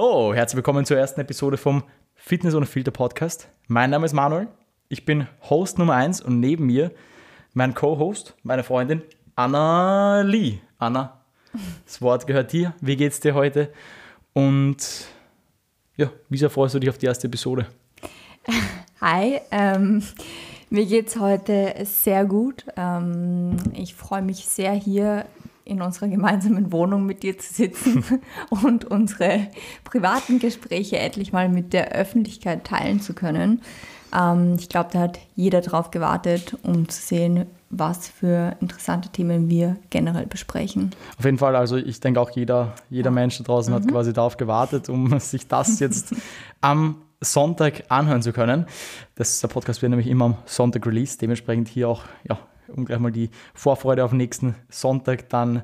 So, 0.00 0.32
herzlich 0.32 0.54
willkommen 0.58 0.84
zur 0.84 0.96
ersten 0.96 1.20
Episode 1.20 1.56
vom 1.56 1.82
Fitness 2.14 2.54
ohne 2.54 2.66
Filter 2.66 2.92
Podcast. 2.92 3.48
Mein 3.66 3.90
Name 3.90 4.06
ist 4.06 4.12
Manuel, 4.12 4.46
ich 4.88 5.04
bin 5.04 5.26
Host 5.50 5.76
Nummer 5.76 5.94
1 5.94 6.20
und 6.20 6.38
neben 6.38 6.66
mir 6.66 6.92
mein 7.52 7.74
Co-Host, 7.74 8.36
meine 8.44 8.62
Freundin 8.62 9.02
Anna 9.34 10.20
Lee. 10.20 10.60
Anna, 10.78 11.20
das 11.84 12.00
Wort 12.00 12.28
gehört 12.28 12.52
dir. 12.52 12.74
Wie 12.80 12.94
geht's 12.94 13.18
dir 13.18 13.34
heute? 13.34 13.72
Und 14.34 15.08
ja, 15.96 16.12
wie 16.28 16.38
sehr 16.38 16.50
freust 16.50 16.76
du 16.76 16.78
dich 16.78 16.90
auf 16.90 16.98
die 16.98 17.06
erste 17.06 17.26
Episode? 17.26 17.66
Hi, 19.00 19.40
ähm, 19.50 20.04
mir 20.70 20.86
geht's 20.86 21.18
heute 21.18 21.74
sehr 21.82 22.24
gut. 22.24 22.66
Ähm, 22.76 23.56
ich 23.74 23.96
freue 23.96 24.22
mich 24.22 24.46
sehr 24.46 24.74
hier 24.74 25.24
in 25.68 25.82
unserer 25.82 26.08
gemeinsamen 26.08 26.72
Wohnung 26.72 27.04
mit 27.04 27.22
dir 27.22 27.38
zu 27.38 27.52
sitzen 27.52 28.02
und 28.50 28.86
unsere 28.86 29.48
privaten 29.84 30.38
Gespräche 30.38 30.98
endlich 30.98 31.32
mal 31.32 31.48
mit 31.48 31.72
der 31.72 31.92
Öffentlichkeit 31.92 32.64
teilen 32.64 33.00
zu 33.00 33.12
können. 33.12 33.60
Ähm, 34.16 34.56
ich 34.58 34.68
glaube, 34.68 34.90
da 34.92 35.00
hat 35.00 35.18
jeder 35.36 35.60
drauf 35.60 35.90
gewartet, 35.90 36.56
um 36.62 36.88
zu 36.88 37.00
sehen, 37.00 37.46
was 37.70 38.08
für 38.08 38.56
interessante 38.60 39.10
Themen 39.10 39.50
wir 39.50 39.76
generell 39.90 40.26
besprechen. 40.26 40.92
Auf 41.18 41.24
jeden 41.26 41.36
Fall, 41.36 41.54
also 41.54 41.76
ich 41.76 42.00
denke 42.00 42.18
auch 42.18 42.30
jeder, 42.30 42.72
jeder 42.88 43.10
Mensch 43.10 43.36
da 43.36 43.44
draußen 43.44 43.70
mhm. 43.72 43.76
hat 43.76 43.88
quasi 43.88 44.14
darauf 44.14 44.38
gewartet, 44.38 44.88
um 44.88 45.18
sich 45.20 45.48
das 45.48 45.80
jetzt 45.80 46.14
am 46.62 46.96
Sonntag 47.20 47.84
anhören 47.88 48.22
zu 48.22 48.32
können. 48.32 48.64
Das, 49.16 49.40
der 49.40 49.48
Podcast 49.48 49.82
wird 49.82 49.90
nämlich 49.90 50.08
immer 50.08 50.24
am 50.24 50.36
Sonntag 50.46 50.86
released, 50.86 51.20
dementsprechend 51.20 51.68
hier 51.68 51.90
auch 51.90 52.04
ja, 52.26 52.38
um 52.68 52.84
gleich 52.84 52.98
mal 52.98 53.12
die 53.12 53.30
Vorfreude 53.54 54.04
auf 54.04 54.12
nächsten 54.12 54.54
Sonntag 54.68 55.28
dann 55.28 55.62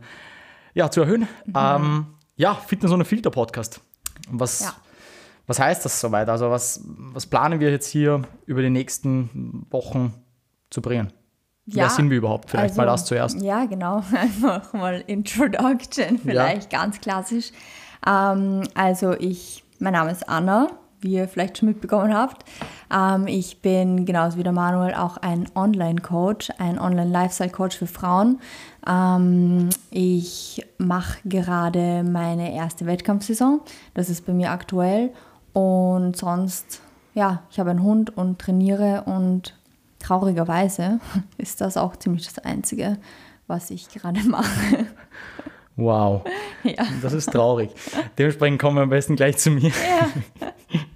ja, 0.74 0.90
zu 0.90 1.02
erhöhen. 1.02 1.28
Mhm. 1.46 1.54
Ähm, 1.56 2.06
ja, 2.36 2.54
Fitness 2.54 2.92
ohne 2.92 3.04
Filter 3.04 3.30
Podcast. 3.30 3.80
Was, 4.28 4.60
ja. 4.60 4.74
was 5.46 5.58
heißt 5.58 5.84
das 5.84 6.00
soweit? 6.00 6.28
Also 6.28 6.50
was, 6.50 6.80
was 6.84 7.26
planen 7.26 7.60
wir 7.60 7.70
jetzt 7.70 7.88
hier 7.88 8.22
über 8.46 8.62
die 8.62 8.70
nächsten 8.70 9.66
Wochen 9.70 10.14
zu 10.70 10.82
bringen? 10.82 11.12
Ja, 11.66 11.84
Wer 11.84 11.90
sind 11.90 12.10
wir 12.10 12.18
überhaupt? 12.18 12.50
Vielleicht 12.50 12.70
also, 12.70 12.80
mal 12.80 12.86
das 12.86 13.04
zuerst. 13.06 13.40
Ja, 13.40 13.64
genau. 13.64 14.02
Einfach 14.14 14.72
mal 14.72 15.02
Introduction, 15.06 16.18
vielleicht 16.18 16.72
ja. 16.72 16.80
ganz 16.80 17.00
klassisch. 17.00 17.52
Ähm, 18.06 18.62
also 18.74 19.12
ich, 19.12 19.64
mein 19.78 19.94
Name 19.94 20.10
ist 20.10 20.28
Anna 20.28 20.68
wie 21.04 21.12
ihr 21.12 21.28
vielleicht 21.28 21.58
schon 21.58 21.68
mitbekommen 21.68 22.12
habt. 22.12 22.44
Ähm, 22.92 23.26
ich 23.28 23.60
bin 23.60 24.06
genauso 24.06 24.38
wie 24.38 24.42
der 24.42 24.52
Manuel 24.52 24.94
auch 24.94 25.18
ein 25.18 25.46
Online-Coach, 25.54 26.50
ein 26.58 26.80
Online-Lifestyle-Coach 26.80 27.76
für 27.76 27.86
Frauen. 27.86 28.40
Ähm, 28.88 29.68
ich 29.90 30.66
mache 30.78 31.18
gerade 31.24 32.02
meine 32.02 32.54
erste 32.54 32.86
Wettkampfsaison. 32.86 33.60
Das 33.92 34.08
ist 34.08 34.26
bei 34.26 34.32
mir 34.32 34.50
aktuell. 34.50 35.10
Und 35.52 36.16
sonst, 36.16 36.80
ja, 37.14 37.42
ich 37.50 37.60
habe 37.60 37.70
einen 37.70 37.82
Hund 37.82 38.16
und 38.16 38.40
trainiere 38.40 39.04
und 39.06 39.54
traurigerweise 40.00 41.00
ist 41.38 41.60
das 41.60 41.76
auch 41.76 41.96
ziemlich 41.96 42.26
das 42.26 42.38
Einzige, 42.38 42.98
was 43.46 43.70
ich 43.70 43.88
gerade 43.88 44.20
mache. 44.28 44.86
Wow, 45.76 46.22
ja. 46.62 46.86
das 47.02 47.12
ist 47.12 47.32
traurig. 47.32 47.70
Dementsprechend 48.16 48.60
kommen 48.60 48.76
wir 48.76 48.82
am 48.82 48.90
besten 48.90 49.16
gleich 49.16 49.38
zu 49.38 49.50
mir. 49.50 49.70
Ja. 49.70 50.08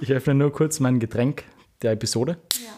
Ich 0.00 0.10
öffne 0.12 0.34
nur 0.34 0.50
kurz 0.50 0.80
mein 0.80 0.98
Getränk 0.98 1.44
der 1.82 1.92
Episode. 1.92 2.38
Ja. 2.54 2.70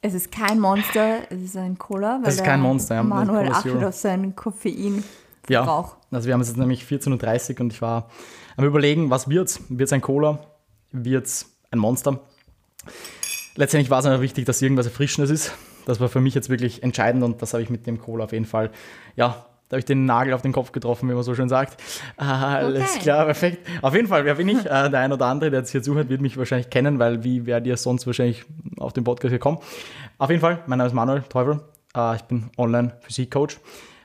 Es 0.00 0.14
ist 0.14 0.30
kein 0.30 0.60
Monster, 0.60 1.22
es 1.30 1.42
ist 1.42 1.56
ein 1.56 1.76
Cola. 1.76 2.20
Weil 2.22 2.28
es 2.28 2.36
ist 2.36 2.44
kein 2.44 2.60
Monster, 2.60 2.94
ja. 2.94 3.02
Manuel 3.02 3.50
achtet 3.50 3.82
auf 3.82 3.96
seinen 3.96 4.36
Koffein. 4.36 5.02
Ja, 5.48 5.92
also 6.10 6.26
wir 6.26 6.34
haben 6.34 6.40
es 6.40 6.48
jetzt 6.48 6.56
nämlich 6.56 6.84
14.30 6.84 7.54
Uhr 7.54 7.60
und 7.62 7.72
ich 7.72 7.82
war 7.82 8.10
am 8.56 8.64
überlegen, 8.64 9.10
was 9.10 9.28
wird's? 9.28 9.60
Wird 9.68 9.88
es 9.88 9.92
ein 9.92 10.00
Cola? 10.00 10.38
Wird 10.92 11.26
es 11.26 11.56
ein 11.72 11.78
Monster? 11.78 12.20
Letztendlich 13.56 13.90
war 13.90 13.98
es 13.98 14.06
einfach 14.06 14.22
wichtig, 14.22 14.44
dass 14.44 14.62
irgendwas 14.62 14.86
Erfrischendes 14.86 15.30
ist. 15.30 15.52
Das 15.84 15.98
war 15.98 16.08
für 16.08 16.20
mich 16.20 16.34
jetzt 16.34 16.48
wirklich 16.48 16.82
entscheidend 16.82 17.24
und 17.24 17.42
das 17.42 17.54
habe 17.54 17.62
ich 17.62 17.70
mit 17.70 17.86
dem 17.86 18.00
Cola 18.00 18.24
auf 18.24 18.32
jeden 18.32 18.44
Fall 18.44 18.70
ja, 19.16 19.46
da 19.68 19.74
habe 19.74 19.80
ich 19.80 19.84
den 19.84 20.04
Nagel 20.04 20.32
auf 20.32 20.42
den 20.42 20.52
Kopf 20.52 20.70
getroffen, 20.70 21.08
wie 21.08 21.14
man 21.14 21.24
so 21.24 21.34
schön 21.34 21.48
sagt. 21.48 21.82
Alles 22.16 22.92
okay. 22.92 23.00
klar, 23.00 23.24
perfekt. 23.24 23.66
Auf 23.82 23.94
jeden 23.94 24.06
Fall, 24.06 24.24
wer 24.24 24.36
bin 24.36 24.48
ich? 24.48 24.64
Äh, 24.64 24.90
der 24.90 25.00
ein 25.00 25.12
oder 25.12 25.26
andere, 25.26 25.50
der 25.50 25.60
jetzt 25.60 25.70
hier 25.70 25.82
zuhört, 25.82 26.08
wird 26.08 26.20
mich 26.20 26.36
wahrscheinlich 26.36 26.70
kennen, 26.70 26.98
weil 26.98 27.24
wie 27.24 27.46
wärt 27.46 27.66
ihr 27.66 27.76
sonst 27.76 28.06
wahrscheinlich 28.06 28.44
auf 28.78 28.92
den 28.92 29.04
Podcast 29.04 29.32
gekommen? 29.32 29.58
Auf 30.18 30.30
jeden 30.30 30.40
Fall, 30.40 30.62
mein 30.66 30.78
Name 30.78 30.88
ist 30.88 30.94
Manuel 30.94 31.22
Teufel. 31.22 31.60
Äh, 31.96 32.16
ich 32.16 32.22
bin 32.22 32.50
Online-Physik-Coach. 32.56 33.58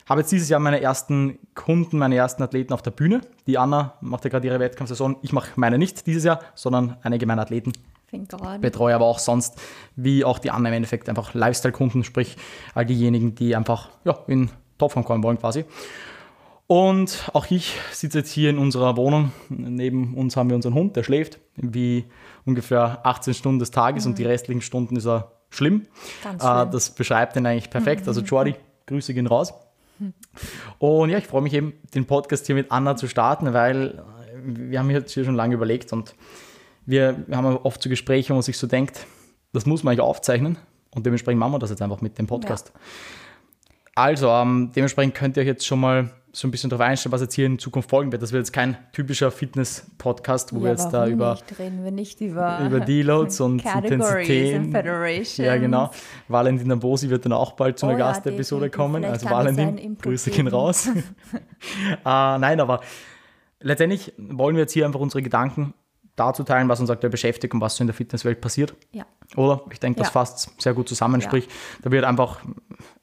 Habe 0.08 0.22
jetzt 0.22 0.32
dieses 0.32 0.48
Jahr 0.48 0.58
meine 0.58 0.80
ersten 0.80 1.38
Kunden, 1.54 1.96
meine 1.96 2.16
ersten 2.16 2.42
Athleten 2.42 2.72
auf 2.72 2.82
der 2.82 2.90
Bühne. 2.90 3.20
Die 3.46 3.56
Anna 3.56 3.94
macht 4.00 4.24
ja 4.24 4.30
gerade 4.30 4.46
ihre 4.46 4.58
Wettkampfsaison. 4.58 5.16
Ich 5.22 5.32
mache 5.32 5.52
meine 5.56 5.78
nicht 5.78 6.06
dieses 6.06 6.24
Jahr, 6.24 6.40
sondern 6.54 6.96
einige 7.02 7.24
meiner 7.24 7.42
Athleten. 7.42 7.72
Betreue 8.60 8.94
aber 8.94 9.06
auch 9.06 9.18
sonst, 9.18 9.58
wie 9.96 10.24
auch 10.24 10.38
die 10.38 10.50
Anna 10.50 10.68
im 10.68 10.74
Endeffekt, 10.74 11.08
einfach 11.08 11.32
Lifestyle-Kunden, 11.32 12.04
sprich 12.04 12.36
all 12.74 12.84
diejenigen, 12.84 13.34
die 13.34 13.56
einfach 13.56 13.88
ja, 14.04 14.18
in 14.26 14.50
Topform 14.82 15.04
kommen 15.04 15.22
wollen 15.22 15.38
quasi. 15.38 15.64
Und 16.66 17.30
auch 17.34 17.50
ich 17.50 17.76
sitze 17.92 18.18
jetzt 18.18 18.32
hier 18.32 18.50
in 18.50 18.58
unserer 18.58 18.96
Wohnung. 18.96 19.30
Neben 19.48 20.14
uns 20.14 20.36
haben 20.36 20.48
wir 20.48 20.56
unseren 20.56 20.74
Hund, 20.74 20.96
der 20.96 21.02
schläft 21.02 21.38
wie 21.56 22.06
ungefähr 22.44 23.00
18 23.04 23.34
Stunden 23.34 23.58
des 23.58 23.70
Tages 23.70 24.04
mhm. 24.04 24.12
und 24.12 24.18
die 24.18 24.24
restlichen 24.24 24.62
Stunden 24.62 24.96
ist 24.96 25.06
er 25.06 25.32
schlimm. 25.50 25.86
Ganz 26.24 26.42
schlimm. 26.42 26.68
Äh, 26.68 26.70
das 26.70 26.90
beschreibt 26.90 27.36
ihn 27.36 27.46
eigentlich 27.46 27.70
perfekt. 27.70 28.08
Also 28.08 28.22
Jordi, 28.22 28.54
Grüße 28.86 29.14
gehen 29.14 29.26
raus. 29.26 29.52
Und 30.78 31.10
ja, 31.10 31.18
ich 31.18 31.26
freue 31.26 31.42
mich 31.42 31.52
eben, 31.52 31.74
den 31.94 32.06
Podcast 32.06 32.46
hier 32.46 32.56
mit 32.56 32.72
Anna 32.72 32.96
zu 32.96 33.06
starten, 33.06 33.52
weil 33.52 34.02
wir 34.42 34.80
haben 34.80 34.90
jetzt 34.90 35.12
hier 35.12 35.24
schon 35.24 35.36
lange 35.36 35.54
überlegt 35.54 35.92
und 35.92 36.16
wir, 36.86 37.22
wir 37.28 37.36
haben 37.36 37.46
oft 37.58 37.80
so 37.80 37.88
Gespräche, 37.88 38.30
wo 38.30 38.34
man 38.34 38.42
sich 38.42 38.58
so 38.58 38.66
denkt, 38.66 39.06
das 39.52 39.66
muss 39.66 39.84
man 39.84 39.92
eigentlich 39.92 40.00
aufzeichnen 40.00 40.58
und 40.90 41.06
dementsprechend 41.06 41.38
machen 41.38 41.52
wir 41.52 41.60
das 41.60 41.70
jetzt 41.70 41.82
einfach 41.82 42.00
mit 42.00 42.18
dem 42.18 42.26
Podcast. 42.26 42.72
Ja. 42.74 42.80
Also, 43.94 44.28
ähm, 44.28 44.70
dementsprechend 44.74 45.14
könnt 45.14 45.36
ihr 45.36 45.42
euch 45.42 45.48
jetzt 45.48 45.66
schon 45.66 45.80
mal 45.80 46.10
so 46.34 46.48
ein 46.48 46.50
bisschen 46.50 46.70
darauf 46.70 46.86
einstellen, 46.86 47.12
was 47.12 47.20
jetzt 47.20 47.34
hier 47.34 47.44
in 47.44 47.58
Zukunft 47.58 47.90
folgen 47.90 48.10
wird. 48.10 48.22
Das 48.22 48.32
wird 48.32 48.40
jetzt 48.40 48.52
kein 48.52 48.78
typischer 48.92 49.30
Fitness-Podcast, 49.30 50.54
wo 50.54 50.58
ja, 50.58 50.64
wir 50.64 50.70
jetzt 50.70 50.90
da 50.90 51.06
über, 51.06 51.38
über, 52.20 52.60
über 52.66 52.80
Deloads 52.80 53.40
und 53.40 53.62
Intensitäten. 53.62 54.72
Ja, 55.36 55.56
genau. 55.58 55.90
Valentin 56.28 56.72
Ambosi 56.72 57.10
wird 57.10 57.26
dann 57.26 57.34
auch 57.34 57.52
bald 57.52 57.78
zu 57.78 57.86
einer 57.86 57.96
oh, 57.96 57.98
Gastepisode 57.98 58.70
kommen. 58.70 59.04
also 59.04 59.28
Valentin, 59.28 59.98
Grüße 59.98 60.30
gehen 60.30 60.48
raus. 60.48 60.86
äh, 60.86 60.94
nein, 62.04 62.60
aber 62.60 62.80
letztendlich 63.60 64.14
wollen 64.16 64.56
wir 64.56 64.62
jetzt 64.62 64.72
hier 64.72 64.86
einfach 64.86 65.00
unsere 65.00 65.22
Gedanken 65.22 65.74
dazu 66.16 66.44
teilen, 66.44 66.68
was 66.68 66.80
uns 66.80 66.90
aktuell 66.90 67.10
beschäftigt 67.10 67.54
und 67.54 67.60
was 67.60 67.76
so 67.76 67.82
in 67.82 67.88
der 67.88 67.94
Fitnesswelt 67.94 68.40
passiert. 68.40 68.74
Ja. 68.92 69.04
Oder? 69.36 69.62
Ich 69.70 69.80
denke, 69.80 69.98
das 69.98 70.08
ja. 70.08 70.12
fasst 70.12 70.50
sehr 70.60 70.74
gut 70.74 70.88
zusammen. 70.88 71.20
Ja. 71.20 71.26
Sprich, 71.26 71.48
da 71.82 71.90
wird 71.90 72.04
einfach 72.04 72.40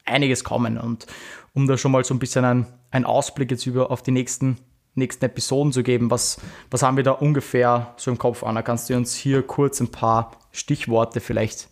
einiges 0.04 0.44
kommen. 0.44 0.78
Und 0.78 1.06
um 1.54 1.66
da 1.66 1.76
schon 1.76 1.92
mal 1.92 2.04
so 2.04 2.14
ein 2.14 2.18
bisschen 2.18 2.44
einen, 2.44 2.66
einen 2.90 3.04
Ausblick 3.04 3.50
jetzt 3.50 3.66
über 3.66 3.90
auf 3.90 4.02
die 4.02 4.12
nächsten, 4.12 4.58
nächsten 4.94 5.24
Episoden 5.24 5.72
zu 5.72 5.82
geben, 5.82 6.10
was, 6.10 6.40
was 6.70 6.82
haben 6.82 6.96
wir 6.96 7.04
da 7.04 7.12
ungefähr 7.12 7.94
so 7.96 8.10
im 8.10 8.18
Kopf, 8.18 8.44
Anna? 8.44 8.62
Kannst 8.62 8.90
du 8.90 8.96
uns 8.96 9.14
hier 9.14 9.42
kurz 9.42 9.80
ein 9.80 9.90
paar 9.90 10.32
Stichworte 10.52 11.20
vielleicht 11.20 11.68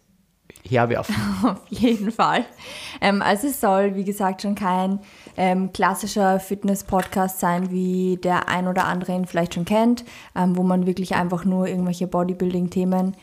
herwerfen. 0.66 1.14
Auf 1.44 1.60
jeden 1.68 2.10
Fall. 2.10 2.44
Ähm, 3.00 3.22
also 3.22 3.48
es 3.48 3.60
soll, 3.60 3.94
wie 3.94 4.04
gesagt, 4.04 4.42
schon 4.42 4.54
kein 4.54 5.00
ähm, 5.36 5.72
klassischer 5.72 6.40
Fitness-Podcast 6.40 7.40
sein, 7.40 7.70
wie 7.70 8.18
der 8.22 8.48
ein 8.48 8.68
oder 8.68 8.84
andere 8.84 9.12
ihn 9.12 9.26
vielleicht 9.26 9.54
schon 9.54 9.64
kennt, 9.64 10.04
ähm, 10.36 10.56
wo 10.56 10.62
man 10.62 10.86
wirklich 10.86 11.14
einfach 11.14 11.44
nur 11.44 11.66
irgendwelche 11.66 12.06
Bodybuilding-Themen, 12.06 13.16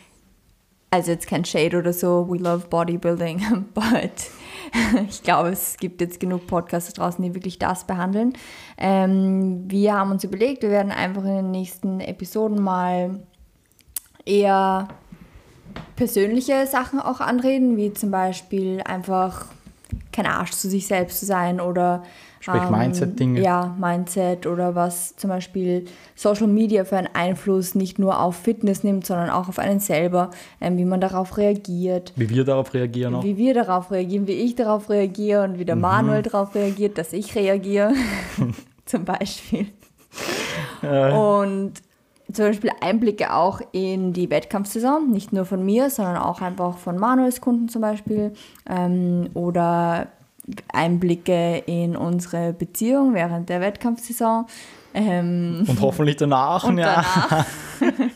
also 0.91 1.12
jetzt 1.12 1.28
kein 1.28 1.46
Shade 1.46 1.78
oder 1.78 1.94
so, 1.94 2.28
we 2.29 2.38
love 2.38 2.68
Bodybuilding, 2.68 3.66
but 3.73 4.29
ich 5.09 5.23
glaube, 5.23 5.50
es 5.50 5.78
gibt 5.78 6.02
jetzt 6.02 6.19
genug 6.19 6.47
Podcasts 6.47 6.94
draußen, 6.94 7.23
die 7.23 7.34
wirklich 7.34 7.59
das 7.59 7.85
behandeln. 7.85 8.34
Ähm, 8.78 9.63
wir 9.67 9.94
haben 9.94 10.12
uns 10.12 10.23
überlegt, 10.23 10.63
wir 10.63 10.69
werden 10.69 10.91
einfach 10.91 11.23
in 11.23 11.35
den 11.35 11.52
nächsten 11.52 11.99
Episoden 11.99 12.61
mal 12.61 13.20
eher 14.26 14.87
persönliche 15.95 16.67
Sachen 16.67 16.99
auch 16.99 17.22
anreden, 17.22 17.77
wie 17.77 17.93
zum 17.93 18.11
Beispiel 18.11 18.81
einfach 18.81 19.45
kein 20.11 20.25
Arsch 20.25 20.51
zu 20.51 20.69
sich 20.69 20.87
selbst 20.87 21.19
zu 21.19 21.25
sein 21.25 21.59
oder 21.59 22.03
Sprich 22.45 22.61
ähm, 22.61 22.72
Mindset-Dinge. 22.77 23.41
Ja, 23.41 23.75
Mindset 23.79 24.45
oder 24.45 24.75
was 24.75 25.16
zum 25.16 25.31
Beispiel 25.31 25.85
Social 26.13 26.45
Media 26.45 26.85
für 26.85 26.95
einen 26.95 27.09
Einfluss 27.11 27.73
nicht 27.73 27.97
nur 27.97 28.22
auf 28.22 28.35
Fitness 28.35 28.83
nimmt, 28.83 29.07
sondern 29.07 29.31
auch 29.31 29.49
auf 29.49 29.57
einen 29.57 29.79
selber, 29.79 30.29
ähm, 30.61 30.77
wie 30.77 30.85
man 30.85 31.01
darauf 31.01 31.37
reagiert. 31.37 32.13
Wie 32.16 32.29
wir 32.29 32.43
darauf 32.43 32.75
reagieren 32.75 33.16
auch. 33.16 33.23
Wie 33.23 33.37
wir 33.37 33.55
darauf 33.55 33.89
reagieren, 33.89 34.27
wie 34.27 34.33
ich 34.33 34.53
darauf 34.53 34.91
reagiere 34.91 35.43
und 35.43 35.57
wie 35.57 35.66
der 35.66 35.75
mhm. 35.75 35.81
Manuel 35.81 36.22
darauf 36.22 36.53
reagiert, 36.53 36.99
dass 36.99 37.13
ich 37.13 37.33
reagiere, 37.33 37.93
zum 38.85 39.05
Beispiel. 39.05 39.66
Äh. 40.83 41.13
Und 41.13 41.73
zum 42.31 42.45
Beispiel 42.45 42.72
Einblicke 42.81 43.33
auch 43.33 43.61
in 43.72 44.13
die 44.13 44.29
Wettkampfsaison, 44.29 45.11
nicht 45.11 45.33
nur 45.33 45.45
von 45.45 45.63
mir, 45.63 45.89
sondern 45.89 46.17
auch 46.17 46.41
einfach 46.41 46.77
von 46.77 46.97
Manuels 46.97 47.41
Kunden 47.41 47.69
zum 47.69 47.81
Beispiel 47.81 48.33
ähm, 48.69 49.29
oder 49.33 50.07
Einblicke 50.72 51.63
in 51.66 51.95
unsere 51.95 52.53
Beziehung 52.53 53.13
während 53.13 53.49
der 53.49 53.61
Wettkampfsaison. 53.61 54.45
Ähm, 54.93 55.66
Und 55.67 55.81
hoffentlich 55.81 56.16
danach. 56.17 56.63
und 56.63 56.77
ja. 56.77 57.03
danach. 57.03 57.45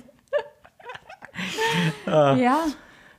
ja, 2.39 2.65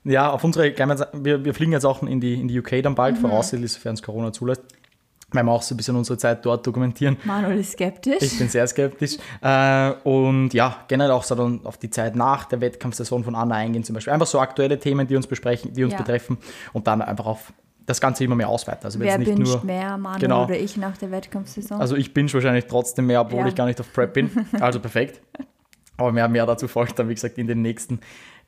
ja, 0.04 0.30
auf 0.30 0.44
unsere, 0.44 0.74
wir, 1.12 1.44
wir 1.44 1.54
fliegen 1.54 1.72
jetzt 1.72 1.84
auch 1.84 2.02
in 2.02 2.20
die, 2.20 2.34
in 2.34 2.48
die 2.48 2.58
UK 2.58 2.82
dann 2.82 2.94
bald, 2.94 3.18
voraussichtlich, 3.18 3.72
sofern 3.72 3.94
es 3.94 4.02
Corona 4.02 4.32
zulässt. 4.32 4.62
Weil 5.32 5.44
wir 5.44 5.52
auch 5.52 5.62
so 5.62 5.74
ein 5.74 5.76
bisschen 5.76 5.94
unsere 5.96 6.18
Zeit 6.18 6.44
dort 6.44 6.66
dokumentieren. 6.66 7.16
Manuel 7.24 7.58
ist 7.60 7.72
skeptisch. 7.72 8.20
Ich 8.22 8.38
bin 8.38 8.48
sehr 8.48 8.66
skeptisch. 8.66 9.16
Äh, 9.42 9.92
und 10.04 10.52
ja, 10.52 10.78
generell 10.88 11.12
auch 11.12 11.22
so 11.22 11.34
dann 11.36 11.60
auf 11.64 11.78
die 11.78 11.88
Zeit 11.90 12.16
nach 12.16 12.46
der 12.46 12.60
Wettkampfsaison 12.60 13.22
von 13.22 13.34
Anna 13.36 13.54
eingehen 13.54 13.84
zum 13.84 13.94
Beispiel. 13.94 14.12
Einfach 14.12 14.26
so 14.26 14.40
aktuelle 14.40 14.78
Themen, 14.78 15.06
die 15.06 15.14
uns 15.14 15.26
besprechen, 15.28 15.72
die 15.72 15.84
uns 15.84 15.92
Ja. 15.92 15.98
betreffen 15.98 16.38
und 16.72 16.86
dann 16.88 17.00
einfach 17.02 17.26
auf 17.26 17.52
das 17.86 18.00
Ganze 18.00 18.24
immer 18.24 18.34
mehr 18.36 18.48
ausweiten. 18.48 18.84
Also 18.84 18.98
Wer 19.00 19.18
nicht 19.18 19.36
nur, 19.38 19.64
mehr, 19.64 19.96
Manuel 19.98 20.20
Genau. 20.20 20.44
oder 20.44 20.56
ich 20.58 20.76
nach 20.76 20.96
der 20.96 21.10
Wettkampfsaison? 21.10 21.80
also 21.80 21.96
ich 21.96 22.12
binge 22.14 22.32
wahrscheinlich 22.32 22.66
trotzdem 22.66 23.06
mehr, 23.06 23.20
obwohl 23.20 23.40
Ja. 23.40 23.46
ich 23.46 23.54
gar 23.54 23.66
nicht 23.66 23.80
auf 23.80 23.92
Prep 23.92 24.12
bin. 24.14 24.30
Also 24.60 24.80
perfekt. 24.80 25.20
Aber 25.96 26.12
mehr, 26.12 26.28
mehr 26.28 26.46
dazu 26.46 26.66
folgt 26.68 26.98
dann, 26.98 27.08
wie 27.08 27.14
gesagt, 27.14 27.36
in 27.38 27.46
den 27.46 27.62
nächsten 27.62 28.00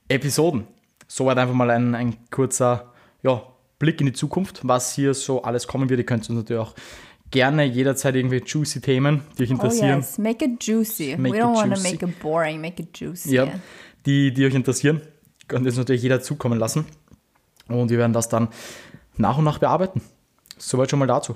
Episoden. 0.08 0.66
Soweit 1.08 1.38
einfach 1.38 1.54
mal 1.54 1.70
ein, 1.70 1.94
ein 1.94 2.16
kurzer 2.30 2.92
ja, 3.22 3.42
Blick 3.82 4.00
in 4.00 4.06
die 4.06 4.12
Zukunft, 4.12 4.60
was 4.62 4.94
hier 4.94 5.12
so 5.12 5.42
alles 5.42 5.66
kommen 5.66 5.90
wird. 5.90 5.98
Ihr 5.98 6.06
könnt 6.06 6.30
uns 6.30 6.38
natürlich 6.38 6.62
auch 6.62 6.74
gerne 7.32 7.64
jederzeit 7.64 8.14
irgendwie 8.14 8.40
juicy 8.46 8.80
Themen, 8.80 9.22
die 9.36 9.42
euch 9.42 9.50
oh 9.50 9.54
interessieren. 9.54 9.98
yes, 9.98 10.18
make 10.18 10.44
it 10.44 10.62
juicy. 10.62 11.16
Make 11.16 11.34
We 11.34 11.38
it 11.38 11.44
don't 11.44 11.54
want 11.56 11.74
to 11.74 11.82
make 11.82 12.06
it 12.06 12.20
boring, 12.20 12.60
make 12.60 12.80
it 12.80 12.96
juicy. 12.96 13.34
Ja, 13.34 13.48
die, 14.06 14.32
die 14.32 14.46
euch 14.46 14.54
interessieren, 14.54 15.00
könnt 15.48 15.64
ihr 15.64 15.70
uns 15.70 15.78
natürlich 15.78 16.00
jeder 16.00 16.20
zukommen 16.20 16.60
lassen. 16.60 16.84
Und 17.66 17.90
wir 17.90 17.98
werden 17.98 18.12
das 18.12 18.28
dann 18.28 18.48
nach 19.16 19.36
und 19.38 19.44
nach 19.44 19.58
bearbeiten. 19.58 20.00
Soweit 20.58 20.88
schon 20.88 21.00
mal 21.00 21.06
dazu. 21.06 21.34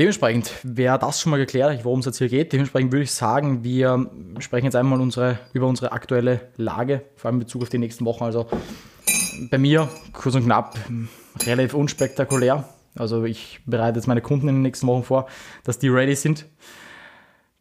Dementsprechend 0.00 0.50
wäre 0.64 0.98
das 0.98 1.20
schon 1.20 1.30
mal 1.30 1.36
geklärt, 1.36 1.84
worum 1.84 2.00
es 2.00 2.06
jetzt 2.06 2.18
hier 2.18 2.28
geht. 2.28 2.52
Dementsprechend 2.52 2.90
würde 2.90 3.04
ich 3.04 3.12
sagen, 3.12 3.62
wir 3.62 4.10
sprechen 4.40 4.64
jetzt 4.64 4.74
einmal 4.74 5.00
unsere, 5.00 5.38
über 5.52 5.68
unsere 5.68 5.92
aktuelle 5.92 6.48
Lage, 6.56 7.02
vor 7.14 7.28
allem 7.28 7.36
in 7.36 7.44
Bezug 7.44 7.62
auf 7.62 7.68
die 7.68 7.78
nächsten 7.78 8.04
Wochen. 8.04 8.24
Also 8.24 8.48
bei 9.50 9.58
mir, 9.58 9.88
kurz 10.12 10.34
und 10.34 10.44
knapp, 10.44 10.78
relativ 11.46 11.74
unspektakulär. 11.74 12.68
Also 12.96 13.24
ich 13.24 13.60
bereite 13.66 13.98
jetzt 13.98 14.06
meine 14.06 14.20
Kunden 14.20 14.48
in 14.48 14.56
den 14.56 14.62
nächsten 14.62 14.86
Wochen 14.86 15.02
vor, 15.02 15.26
dass 15.64 15.78
die 15.78 15.88
ready 15.88 16.14
sind. 16.14 16.46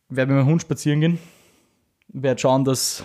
Werde 0.10 0.32
mit 0.34 0.44
meinem 0.44 0.52
Hund 0.52 0.62
spazieren 0.62 1.00
gehen. 1.02 1.20
Werde 2.10 2.40
schauen, 2.40 2.66
dass 2.66 3.04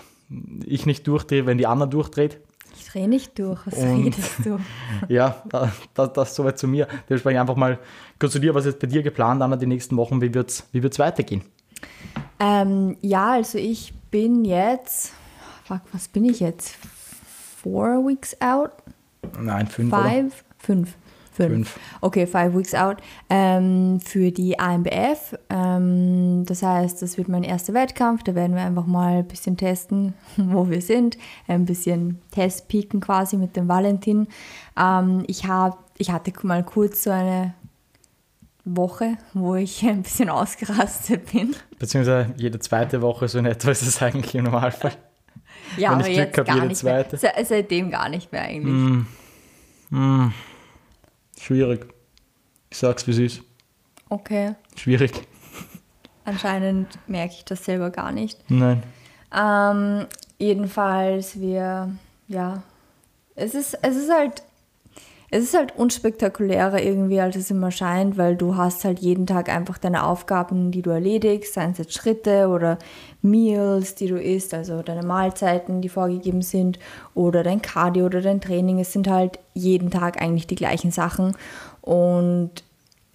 ich 0.65 0.85
nicht 0.85 1.07
durchdrehe, 1.07 1.45
wenn 1.47 1.57
die 1.57 1.65
Anna 1.65 1.87
durchdreht. 1.87 2.39
Ich 2.79 2.85
drehe 2.87 3.07
nicht 3.07 3.37
durch, 3.39 3.59
was 3.65 3.73
Und- 3.75 4.03
redest 4.05 4.31
du? 4.45 4.59
Ja, 5.07 5.41
da- 5.49 5.71
das, 5.95 6.13
das 6.13 6.35
soweit 6.35 6.59
zu 6.59 6.67
mir. 6.67 6.87
Dementsprechend 7.09 7.39
einfach 7.41 7.55
mal 7.55 7.79
kurz 8.19 8.33
zu 8.33 8.39
dir, 8.39 8.53
was 8.53 8.65
ist 8.65 8.73
jetzt 8.73 8.81
bei 8.81 8.87
dir 8.87 9.01
geplant, 9.01 9.41
Anna, 9.41 9.55
die 9.55 9.65
nächsten 9.65 9.97
Wochen, 9.97 10.21
wie 10.21 10.31
wird 10.33 10.49
es 10.51 10.67
wie 10.71 10.83
wird's 10.83 10.99
weitergehen? 10.99 11.41
Ähm, 12.39 12.95
ja, 13.01 13.31
also 13.33 13.57
ich 13.57 13.91
bin 14.11 14.45
jetzt, 14.45 15.13
fuck, 15.65 15.81
was 15.91 16.07
bin 16.07 16.25
ich 16.25 16.39
jetzt? 16.41 16.75
Four 17.61 18.05
weeks 18.07 18.35
out? 18.41 18.71
Nein, 19.39 19.67
fünf? 19.67 19.89
Five? 19.89 20.43
Fünf. 20.57 20.95
Fünf. 21.39 21.69
Fünf. 21.69 21.79
Okay, 22.01 22.27
five 22.27 22.53
weeks 22.53 22.73
out. 22.73 22.97
Ähm, 23.29 23.99
für 24.01 24.31
die 24.31 24.59
AMBF. 24.59 25.37
Ähm, 25.49 26.43
das 26.45 26.63
heißt, 26.63 27.01
das 27.01 27.17
wird 27.17 27.29
mein 27.29 27.43
erster 27.43 27.73
Wettkampf. 27.73 28.23
Da 28.23 28.35
werden 28.35 28.55
wir 28.55 28.63
einfach 28.63 28.85
mal 28.85 29.19
ein 29.19 29.27
bisschen 29.27 29.55
testen, 29.55 30.13
wo 30.37 30.69
wir 30.69 30.81
sind. 30.81 31.17
Ein 31.47 31.65
bisschen 31.65 32.21
Testpieken 32.31 32.99
quasi 32.99 33.37
mit 33.37 33.55
dem 33.55 33.67
Valentin. 33.69 34.27
Ähm, 34.77 35.23
ich, 35.27 35.45
hab, 35.45 35.83
ich 35.97 36.11
hatte 36.11 36.33
mal 36.43 36.63
kurz 36.63 37.03
so 37.03 37.11
eine 37.11 37.53
Woche, 38.65 39.17
wo 39.33 39.55
ich 39.55 39.83
ein 39.85 40.03
bisschen 40.03 40.29
ausgerastet 40.29 41.31
bin. 41.31 41.55
Beziehungsweise 41.77 42.33
jede 42.37 42.59
zweite 42.59 43.01
Woche 43.01 43.27
so 43.27 43.39
in 43.39 43.45
etwa 43.45 43.71
ist 43.71 43.81
es 43.81 44.01
eigentlich 44.01 44.35
im 44.35 44.45
Normalfall. 44.45 44.93
Ja, 45.77 45.91
Wenn 45.91 45.99
aber 45.99 46.07
ich 46.07 46.15
Glück 46.15 46.27
jetzt 46.27 46.37
hab, 46.39 46.45
gar 46.47 46.55
jede 46.55 46.67
nicht 46.67 46.83
mehr. 46.83 47.09
zweite. 47.09 47.17
Se 47.17 47.29
seitdem 47.45 47.91
gar 47.91 48.09
nicht 48.09 48.31
mehr 48.31 48.41
eigentlich. 48.43 49.05
Schwierig. 51.39 51.85
Ich 52.69 52.77
sag's, 52.77 53.07
wie 53.07 53.11
es 53.11 53.17
ist. 53.17 53.41
Okay, 54.09 54.55
Schwierig. 54.75 55.11
anscheinend 56.25 56.87
merke 57.07 57.33
ich 57.33 57.45
das 57.45 57.63
selber 57.65 57.89
gar 57.91 58.11
nicht. 58.11 58.39
Nein. 58.49 58.83
Ähm, 59.35 60.07
jedenfalls, 60.39 61.39
wir, 61.39 61.91
ja, 62.27 62.63
es 63.35 63.53
ist, 63.53 63.77
es 63.83 63.95
ist 63.95 64.11
halt, 64.11 64.41
es 65.31 65.43
ist 65.43 65.53
halt 65.55 65.77
unspektakulärer 65.77 66.81
irgendwie, 66.81 67.19
als 67.19 67.35
es 67.35 67.51
immer 67.51 67.71
scheint, 67.71 68.17
weil 68.17 68.35
du 68.35 68.55
hast 68.55 68.83
halt 68.83 68.99
jeden 68.99 69.27
Tag 69.27 69.49
einfach 69.49 69.77
deine 69.77 70.05
Aufgaben, 70.05 70.71
die 70.71 70.81
du 70.81 70.89
erledigst, 70.89 71.53
seien 71.53 71.71
es 71.71 71.77
jetzt 71.77 71.93
Schritte 71.93 72.47
oder 72.47 72.79
Meals, 73.21 73.95
die 73.95 74.07
du 74.07 74.19
isst, 74.19 74.53
also 74.53 74.81
deine 74.81 75.05
Mahlzeiten, 75.05 75.81
die 75.81 75.89
vorgegeben 75.89 76.41
sind, 76.41 76.79
oder 77.13 77.43
dein 77.43 77.61
Cardio 77.61 78.05
oder 78.05 78.21
dein 78.21 78.41
Training. 78.41 78.79
Es 78.79 78.91
sind 78.91 79.07
halt 79.07 79.39
jeden 79.53 79.91
Tag 79.91 80.21
eigentlich 80.21 80.47
die 80.47 80.55
gleichen 80.55 80.91
Sachen 80.91 81.35
und 81.81 82.51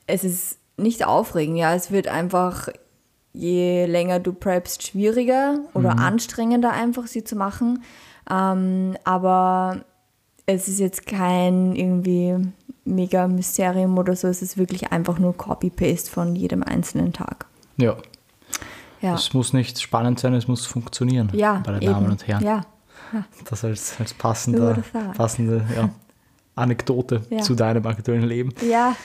es 0.06 0.22
ist 0.22 0.58
nicht 0.76 1.04
aufregend, 1.04 1.58
ja, 1.58 1.74
es 1.74 1.90
wird 1.90 2.08
einfach 2.08 2.68
je 3.34 3.86
länger 3.86 4.20
du 4.20 4.32
preppst, 4.32 4.86
schwieriger 4.86 5.58
oder 5.74 5.98
anstrengender 5.98 6.70
einfach 6.70 7.08
sie 7.08 7.24
zu 7.24 7.34
machen. 7.34 7.82
Ähm, 8.30 8.96
aber 9.02 9.84
es 10.46 10.68
ist 10.68 10.78
jetzt 10.80 11.06
kein 11.06 11.74
irgendwie 11.74 12.36
mega 12.84 13.26
Mysterium 13.28 13.96
oder 13.98 14.14
so. 14.16 14.28
Es 14.28 14.42
ist 14.42 14.58
wirklich 14.58 14.92
einfach 14.92 15.18
nur 15.18 15.36
Copy-Paste 15.36 16.10
von 16.10 16.36
jedem 16.36 16.62
einzelnen 16.62 17.12
Tag. 17.12 17.46
Ja. 17.76 17.96
Ja, 19.00 19.14
Es 19.14 19.34
muss 19.34 19.52
nicht 19.52 19.80
spannend 19.80 20.18
sein, 20.20 20.32
es 20.34 20.48
muss 20.48 20.64
funktionieren. 20.66 21.30
ja 21.34 21.62
Meine 21.66 21.82
eben. 21.82 21.92
Damen 21.92 22.10
und 22.10 22.26
Herren. 22.26 22.42
Ja, 22.44 22.64
Das 23.48 23.64
als, 23.64 23.96
als 24.00 24.14
passende, 24.14 24.82
passende 25.14 25.64
ja, 25.76 25.90
Anekdote 26.54 27.22
Ja. 27.30 27.40
zu 27.40 27.54
deinem 27.54 27.86
aktuellen 27.86 28.24
Leben. 28.24 28.54
ja, 28.68 28.96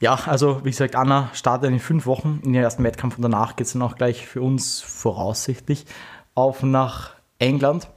Ja, 0.00 0.14
also 0.26 0.64
wie 0.64 0.70
gesagt, 0.70 0.96
Anna 0.96 1.28
startet 1.34 1.70
in 1.70 1.78
fünf 1.78 2.06
Wochen 2.06 2.40
in 2.42 2.54
den 2.54 2.62
ersten 2.62 2.82
Wettkampf 2.82 3.16
und 3.18 3.22
danach 3.22 3.54
geht 3.54 3.66
es 3.66 3.74
dann 3.74 3.82
auch 3.82 3.96
gleich 3.96 4.26
für 4.26 4.40
uns 4.42 4.80
voraussichtlich 4.80 5.84
auf 6.34 6.62
nach 6.62 7.10
England, 7.38 7.88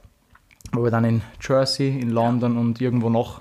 wo 0.74 0.82
wir 0.84 0.90
dann 0.90 1.04
in 1.04 1.22
Jersey, 1.40 1.98
in 2.00 2.10
London 2.10 2.56
und 2.58 2.80
irgendwo 2.80 3.08
noch 3.10 3.40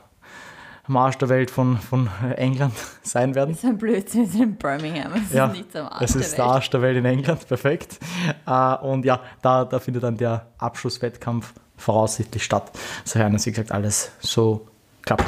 am 0.86 0.98
Arsch 0.98 1.18
der 1.18 1.30
Welt 1.30 1.50
von, 1.50 1.78
von 1.78 2.10
England 2.36 2.74
sein 3.04 3.36
werden. 3.36 3.52
das 3.52 3.64
ist 3.64 3.70
ein 3.70 3.78
Blödsinn, 3.78 4.22
wir 4.22 4.28
sind 4.30 4.42
in 4.42 4.56
Birmingham. 4.58 5.14
Es 5.16 5.34
Ja, 5.34 5.46
ist 5.48 5.54
nicht 5.54 5.76
am 5.78 5.88
Arsch 5.88 6.00
das 6.02 6.12
der 6.14 6.22
ist 6.22 6.32
der 6.32 6.38
Welt. 6.46 6.54
Arsch 6.54 6.70
der 6.72 6.82
Welt 6.82 6.98
in 6.98 7.06
England, 7.06 7.48
perfekt. 7.48 8.00
Äh, 8.46 8.76
Und 8.86 9.06
ja, 9.06 9.22
da, 9.42 9.64
da 9.66 9.80
findet 9.80 10.04
dann 10.04 10.18
der 10.18 10.48
Abschlusswettkampf 10.58 11.54
voraussichtlich 11.78 12.44
statt, 12.44 12.72
sofern 13.06 13.34
es, 13.36 13.46
wie 13.46 13.52
gesagt, 13.52 13.72
alles 13.72 14.12
so 14.20 14.68
klappt. 15.04 15.26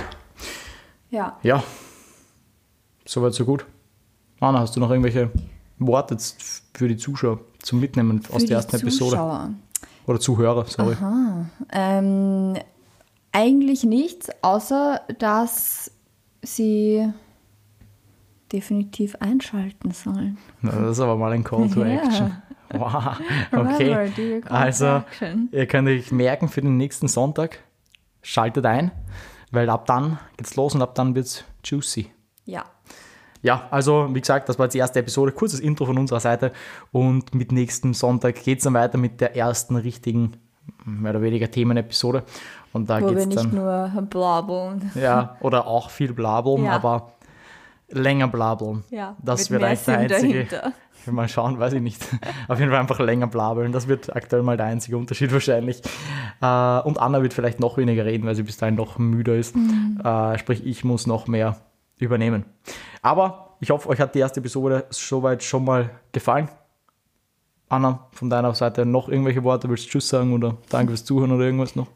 Ja. 1.10 1.38
Ja, 1.44 1.64
soweit 3.06 3.34
so 3.34 3.46
gut. 3.46 3.66
Anna, 4.42 4.60
hast 4.60 4.76
du 4.76 4.80
noch 4.82 4.90
irgendwelche 4.90 5.32
Worte 5.80 6.18
für 6.74 6.88
die 6.90 6.98
Zuschauer 6.98 7.40
zum 7.62 7.80
Mitnehmen 7.80 8.20
aus 8.28 8.34
Für 8.34 8.40
die 8.40 8.46
der 8.48 8.58
ersten 8.58 8.76
Episode? 8.76 9.56
Oder 10.08 10.20
Zuhörer, 10.20 10.66
sorry. 10.66 10.96
Ähm, 11.72 12.54
eigentlich 13.32 13.84
nichts, 13.84 14.30
außer 14.42 15.02
dass 15.20 15.92
sie 16.44 17.12
definitiv 18.52 19.16
einschalten 19.20 19.92
sollen. 19.92 20.38
Na, 20.62 20.72
Das 20.72 20.92
ist 20.92 21.00
aber 21.00 21.18
mal 21.18 21.32
ein 21.32 21.44
Call 21.44 21.70
to 21.70 21.80
Ja. 21.86 22.04
Action. 22.04 22.32
Wow, 22.74 23.18
okay. 23.52 24.42
Also, 24.50 25.04
ihr 25.52 25.68
könnt 25.68 25.88
euch 25.88 26.12
merken 26.12 26.50
für 26.50 26.62
den 26.62 26.78
nächsten 26.78 27.08
Sonntag, 27.08 27.60
schaltet 28.24 28.66
ein, 28.66 28.92
weil 29.52 29.70
ab 29.70 29.86
dann 29.86 30.18
geht's 30.36 30.56
los 30.56 30.74
und 30.74 30.82
ab 30.82 30.96
dann 30.96 31.14
wird's 31.16 31.46
juicy. 31.64 32.10
Ja. 32.44 32.66
Ja, 33.46 33.68
also 33.70 34.10
wie 34.12 34.22
gesagt, 34.22 34.50
das 34.50 34.58
war 34.58 34.66
jetzt 34.66 34.74
die 34.74 34.80
erste 34.80 34.98
Episode, 35.00 35.32
kurzes 35.32 35.60
Intro 35.60 35.86
von 35.86 36.00
unserer 36.00 36.20
Seite 36.20 36.52
und 36.92 37.36
mit 37.36 37.52
nächsten 37.52 37.94
Sonntag 37.94 38.44
geht 38.44 38.58
es 38.58 38.64
dann 38.64 38.74
weiter 38.74 38.98
mit 38.98 39.22
der 39.22 39.36
ersten 39.36 39.76
richtigen, 39.76 40.32
mehr 40.84 41.12
oder 41.12 41.22
weniger 41.22 41.52
Themenepisode 41.52 42.24
und 42.74 42.90
da 42.90 43.00
Wo 43.00 43.06
geht 43.06 43.16
wir 43.18 43.22
es 43.22 43.28
nicht 43.28 43.38
dann, 43.38 43.54
nur 43.54 44.02
blabbeln. 44.10 44.92
ja, 44.96 45.38
oder 45.42 45.68
auch 45.68 45.92
viel 45.92 46.12
blabeln, 46.14 46.64
Ja. 46.66 46.72
aber 46.72 47.12
länger 47.90 48.28
blabeln. 48.30 48.84
Ja, 48.90 49.16
das 49.22 49.52
wird 49.52 49.62
eigentlich 49.64 49.86
der 49.86 49.98
einzige, 50.00 50.46
dahinter. 50.46 50.74
mal 51.12 51.30
schauen, 51.30 51.60
weiß 51.60 51.74
ich 51.74 51.82
nicht. 51.84 52.04
Auf 52.48 52.58
jeden 52.58 52.72
Fall 52.72 52.80
einfach 52.80 52.98
länger 53.00 53.28
blabeln, 53.28 53.72
das 53.72 53.88
wird 53.88 54.16
aktuell 54.16 54.42
mal 54.42 54.58
der 54.58 54.66
einzige 54.66 54.98
Unterschied 54.98 55.32
wahrscheinlich. 55.32 55.84
Äh, 56.42 56.80
und 56.80 56.98
Anna 57.00 57.22
wird 57.22 57.34
vielleicht 57.36 57.60
noch 57.60 57.78
weniger 57.78 58.06
reden, 58.06 58.26
weil 58.26 58.34
sie 58.34 58.42
bis 58.42 58.58
dahin 58.58 58.74
noch 58.74 58.98
müder 58.98 59.36
ist. 59.36 59.56
Mhm. 59.56 60.02
Äh, 60.04 60.40
sprich, 60.40 60.66
ich 60.66 60.84
muss 60.84 61.06
noch 61.06 61.28
mehr 61.28 61.58
übernehmen. 61.98 62.46
Aber 63.02 63.58
ich 63.60 63.70
hoffe, 63.70 63.90
euch 63.90 64.00
hat 64.00 64.16
die 64.16 64.20
erste 64.20 64.40
Episode 64.40 64.86
soweit 64.90 65.44
schon 65.44 65.66
mal 65.66 65.90
gefallen. 66.12 66.50
Anna, 67.70 68.08
von 68.12 68.30
deiner 68.30 68.54
Seite 68.54 68.86
noch 68.86 69.10
irgendwelche 69.10 69.44
Worte? 69.44 69.70
Willst 69.70 69.86
du 69.86 69.90
Tschüss 69.90 70.10
sagen 70.10 70.34
oder 70.34 70.58
Danke 70.70 70.92
fürs 70.92 71.06
Zuhören 71.06 71.32
oder 71.32 71.46
irgendwas 71.46 71.76
noch? 71.76 71.88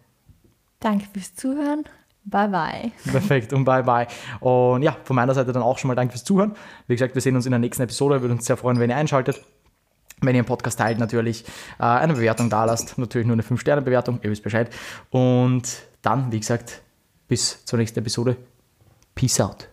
Danke 0.80 1.06
fürs 1.14 1.36
Zuhören. 1.36 1.84
Bye 2.26 2.50
bye. 2.50 2.92
Perfekt 3.12 3.54
und 3.54 3.66
bye 3.66 3.84
bye. 3.84 4.08
Und 4.40 4.84
ja, 4.84 4.98
von 5.04 5.16
meiner 5.16 5.34
Seite 5.34 5.52
dann 5.52 5.64
auch 5.64 5.78
schon 5.78 5.88
mal 5.88 5.96
danke 5.96 6.14
fürs 6.14 6.24
Zuhören. 6.24 6.56
Wie 6.88 6.96
gesagt, 6.96 7.16
wir 7.16 7.22
sehen 7.22 7.36
uns 7.36 7.46
in 7.46 7.52
der 7.52 7.60
nächsten 7.60 7.84
Episode. 7.84 8.22
Würde 8.22 8.34
uns 8.34 8.46
sehr 8.46 8.58
freuen, 8.58 8.80
wenn 8.80 8.90
ihr 8.90 8.96
einschaltet. 8.96 9.42
Wenn 10.22 10.36
ihr 10.36 10.42
den 10.42 10.48
Podcast 10.48 10.80
teilt, 10.80 11.00
natürlich 11.00 11.46
äh, 11.80 11.84
eine 11.84 12.14
Bewertung 12.14 12.50
da 12.50 12.66
lasst. 12.66 12.98
Natürlich 12.98 13.26
nur 13.26 13.36
eine 13.36 13.44
5-Sterne-Bewertung, 13.44 14.20
ihr 14.22 14.30
wisst 14.30 14.44
Bescheid. 14.44 14.70
Und 15.12 15.82
dann, 16.02 16.32
wie 16.32 16.40
gesagt, 16.40 16.82
bis 17.28 17.64
zur 17.66 17.80
nächsten 17.80 18.00
Episode. 18.00 18.36
Peace 19.16 19.40
out. 19.40 19.70